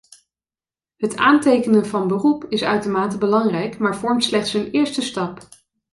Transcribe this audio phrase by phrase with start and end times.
[0.95, 5.39] Het aantekenen van beroep is uitermate belangrijk, maar vormt slechts een eerste stap.